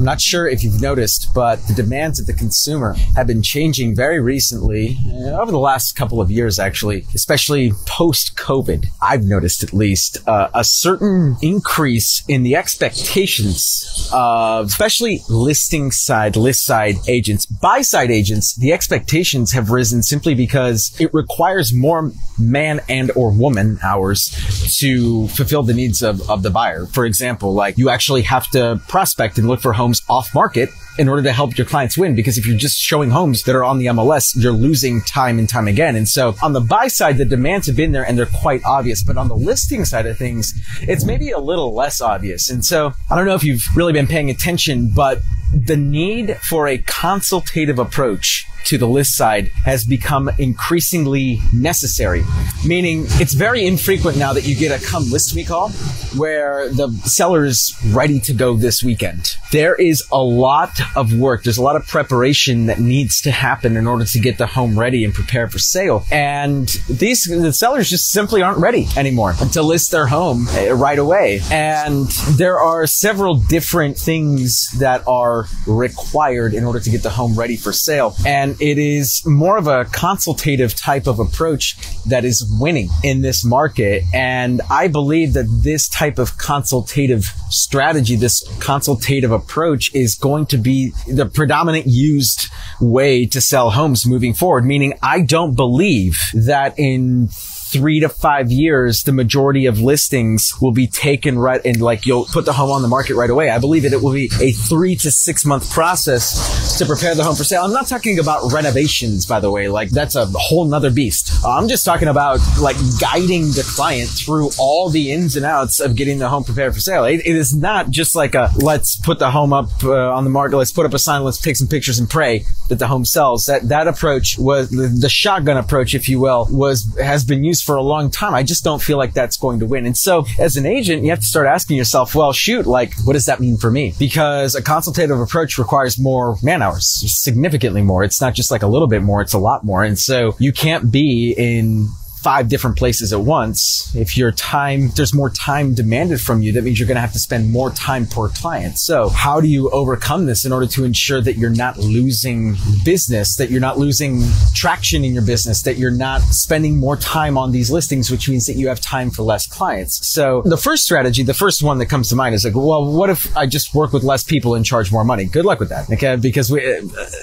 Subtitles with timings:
[0.00, 3.94] I'm not sure if you've noticed, but the demands of the consumer have been changing
[3.94, 8.86] very recently, uh, over the last couple of years, actually, especially post COVID.
[9.02, 16.34] I've noticed at least uh, a certain increase in the expectations of especially listing side,
[16.34, 18.54] list side agents, buy side agents.
[18.54, 24.30] The expectations have risen simply because it requires more man and or woman hours
[24.78, 26.86] to fulfill the needs of, of the buyer.
[26.86, 31.08] For example, like you actually have to prospect and look for homes off market in
[31.08, 32.14] order to help your clients win.
[32.14, 35.48] Because if you're just showing homes that are on the MLS, you're losing time and
[35.48, 35.96] time again.
[35.96, 39.02] And so on the buy side, the demands have been there and they're quite obvious.
[39.02, 42.50] But on the listing side of things, it's maybe a little less obvious.
[42.50, 45.20] And so I don't know if you've really been paying attention, but
[45.52, 52.22] the need for a consultative approach to the list side has become increasingly necessary.
[52.64, 55.70] Meaning it's very infrequent now that you get a come list me call
[56.16, 59.36] where the seller's ready to go this weekend.
[59.52, 61.42] There is a lot of work.
[61.42, 64.78] There's a lot of preparation that needs to happen in order to get the home
[64.78, 66.04] ready and prepared for sale.
[66.10, 70.98] And these, the sellers just simply aren't ready anymore to list their home eh, right
[70.98, 71.40] away.
[71.50, 77.38] And there are several different things that are required in order to get the home
[77.38, 78.14] ready for sale.
[78.26, 83.44] And it is more of a consultative type of approach that is winning in this
[83.44, 84.04] market.
[84.14, 90.58] And I believe that this type of consultative strategy, this consultative approach is going to
[90.58, 92.48] be the predominant used
[92.80, 94.64] way to sell homes moving forward.
[94.64, 97.28] Meaning I don't believe that in
[97.72, 102.26] three to five years, the majority of listings will be taken right and like you'll
[102.26, 103.50] put the home on the market right away.
[103.50, 107.24] I believe that it will be a three to six month process to prepare the
[107.24, 107.62] home for sale.
[107.62, 109.68] I'm not talking about renovations, by the way.
[109.68, 111.44] Like that's a whole nother beast.
[111.44, 115.96] I'm just talking about like guiding the client through all the ins and outs of
[115.96, 117.04] getting the home prepared for sale.
[117.04, 120.30] it, it is not just like a let's put the home up uh, on the
[120.30, 123.04] market, let's put up a sign, let's take some pictures and pray that the home
[123.04, 123.44] sells.
[123.44, 127.59] That that approach was the, the shotgun approach, if you will, was has been used
[127.62, 128.34] for a long time.
[128.34, 129.86] I just don't feel like that's going to win.
[129.86, 133.14] And so as an agent, you have to start asking yourself, well, shoot, like, what
[133.14, 133.94] does that mean for me?
[133.98, 138.02] Because a consultative approach requires more man hours, significantly more.
[138.02, 139.84] It's not just like a little bit more, it's a lot more.
[139.84, 141.88] And so you can't be in
[142.22, 143.94] five different places at once.
[143.94, 147.12] If your time, there's more time demanded from you, that means you're going to have
[147.12, 148.78] to spend more time per client.
[148.78, 153.36] So how do you overcome this in order to ensure that you're not losing business,
[153.36, 154.22] that you're not losing
[154.54, 158.46] traction in your business, that you're not spending more time on these listings, which means
[158.46, 160.06] that you have time for less clients.
[160.06, 163.10] So the first strategy, the first one that comes to mind is like, well, what
[163.10, 165.24] if I just work with less people and charge more money?
[165.24, 165.90] Good luck with that.
[165.90, 166.16] Okay.
[166.16, 166.64] Because we,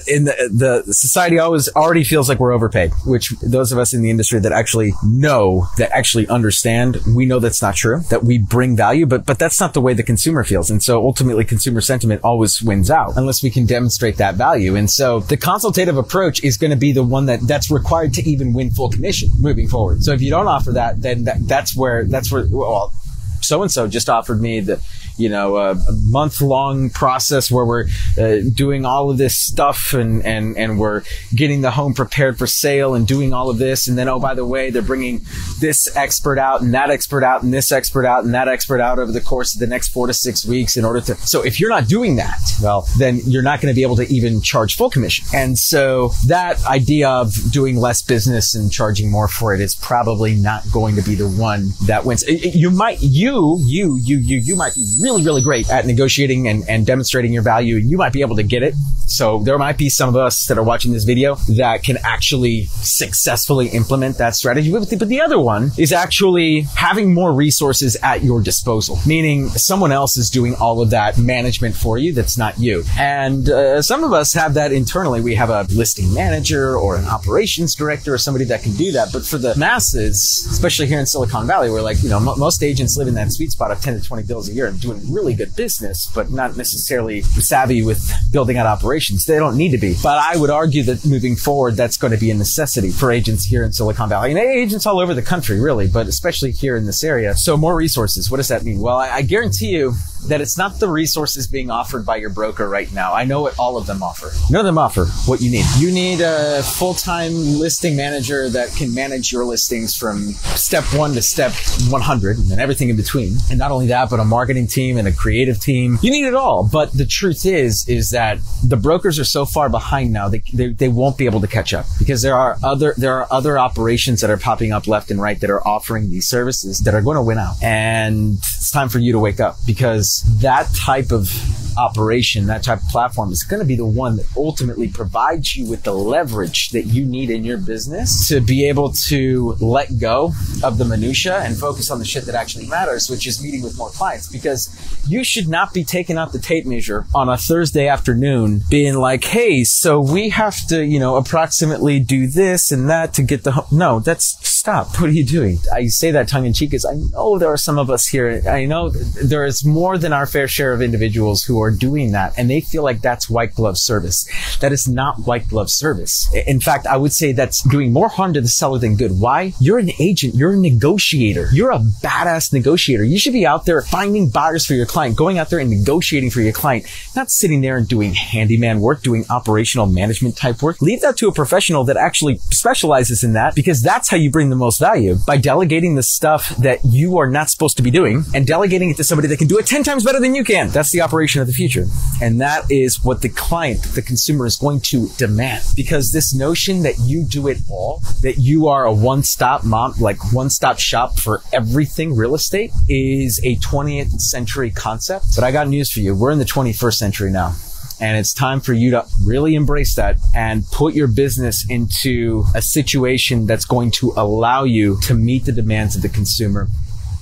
[0.07, 4.01] in the, the society always already feels like we're overpaid, which those of us in
[4.01, 8.23] the industry that actually actually know, that actually understand, we know that's not true, that
[8.23, 10.69] we bring value, but, but that's not the way the consumer feels.
[10.69, 14.75] And so ultimately consumer sentiment always wins out unless we can demonstrate that value.
[14.75, 18.29] And so the consultative approach is going to be the one that that's required to
[18.29, 20.03] even win full commission moving forward.
[20.03, 22.93] So if you don't offer that, then that, that's where, that's where, well,
[23.41, 24.81] so and so just offered me the
[25.17, 27.85] you know, a, a month long process where we're
[28.17, 31.03] uh, doing all of this stuff and, and, and we're
[31.35, 33.87] getting the home prepared for sale and doing all of this.
[33.87, 35.25] And then, oh, by the way, they're bringing
[35.59, 38.99] this expert out and that expert out and this expert out and that expert out
[38.99, 41.15] over the course of the next four to six weeks in order to.
[41.15, 44.07] So if you're not doing that, well, then you're not going to be able to
[44.07, 45.25] even charge full commission.
[45.33, 50.35] And so that idea of doing less business and charging more for it is probably
[50.35, 52.23] not going to be the one that wins.
[52.27, 56.49] You might, you, you, you, you, you might be really really, really great at negotiating
[56.49, 57.77] and, and demonstrating your value.
[57.77, 58.73] And you might be able to get it.
[59.07, 62.65] So there might be some of us that are watching this video that can actually
[62.81, 64.71] successfully implement that strategy.
[64.71, 70.17] But the, other one is actually having more resources at your disposal, meaning someone else
[70.17, 72.13] is doing all of that management for you.
[72.13, 72.83] That's not you.
[72.97, 75.21] And uh, some of us have that internally.
[75.21, 79.11] We have a listing manager or an operations director or somebody that can do that.
[79.11, 82.61] But for the masses, especially here in Silicon Valley, where like, you know, m- most
[82.61, 85.01] agents live in that sweet spot of 10 to 20 bills a year and doing
[85.11, 88.96] really good business, but not necessarily savvy with building out operations.
[89.25, 89.95] They don't need to be.
[90.01, 93.45] But I would argue that moving forward, that's going to be a necessity for agents
[93.45, 96.85] here in Silicon Valley and agents all over the country, really, but especially here in
[96.85, 97.35] this area.
[97.35, 98.29] So more resources.
[98.31, 98.79] What does that mean?
[98.79, 99.93] Well, I, I guarantee you
[100.27, 103.13] that it's not the resources being offered by your broker right now.
[103.13, 104.31] I know what all of them offer.
[104.51, 105.65] None of them offer what you need.
[105.77, 111.21] You need a full-time listing manager that can manage your listings from step one to
[111.21, 111.53] step
[111.89, 113.37] 100 and everything in between.
[113.49, 115.97] And not only that, but a marketing team and a creative team.
[116.01, 116.67] You need it all.
[116.71, 120.67] But the truth is, is that the brokers are so far behind now, they, they,
[120.69, 124.21] they won't be able to catch up because there are other, there are other operations
[124.21, 127.15] that are popping up left and right that are offering these services that are going
[127.15, 127.55] to win out.
[127.61, 131.31] And it's time for you to wake up because that type of
[131.77, 135.69] operation, that type of platform is going to be the one that ultimately provides you
[135.69, 140.33] with the leverage that you need in your business to be able to let go
[140.63, 143.77] of the minutia and focus on the shit that actually matters, which is meeting with
[143.77, 144.69] more clients because
[145.07, 149.23] you should not be taking out the tape measure on a Thursday afternoon being like,
[149.23, 153.51] Hey, so we have to, you know, approximately do this and that to get the,
[153.51, 153.67] ho-.
[153.71, 154.87] no, that's stop.
[155.07, 155.59] What are you doing?
[155.71, 158.41] I say that tongue in cheek because I know there are some of us here.
[158.49, 162.33] I know there is more than our fair share of individuals who are doing that
[162.35, 164.27] and they feel like that's white glove service.
[164.59, 166.27] That is not white glove service.
[166.33, 169.11] In fact, I would say that's doing more harm to the seller than good.
[169.19, 169.53] Why?
[169.61, 170.35] You're an agent.
[170.35, 171.47] You're a negotiator.
[171.53, 173.05] You're a badass negotiator.
[173.05, 176.31] You should be out there finding buyers for your client, going out there and negotiating
[176.31, 176.85] for your client,
[177.15, 180.81] not sitting there and doing handyman work, doing operational management type work.
[180.81, 184.49] Leave that to a professional that actually specializes in that because that's how you bring
[184.57, 188.25] the most value by delegating the stuff that you are not supposed to be doing
[188.33, 190.69] and delegating it to somebody that can do it 10 times better than you can.
[190.69, 191.85] That's the operation of the future.
[192.21, 196.83] And that is what the client, the consumer is going to demand because this notion
[196.83, 200.79] that you do it all, that you are a one stop mom, like one stop
[200.79, 205.25] shop for everything real estate is a 20th century concept.
[205.35, 206.15] But I got news for you.
[206.15, 207.55] We're in the 21st century now.
[207.99, 212.61] And it's time for you to really embrace that and put your business into a
[212.61, 216.67] situation that's going to allow you to meet the demands of the consumer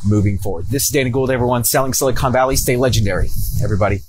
[0.05, 0.67] moving forward.
[0.67, 1.63] This is Danny Gould, everyone.
[1.63, 2.55] Selling Silicon Valley.
[2.55, 3.29] Stay legendary,
[3.63, 4.01] everybody.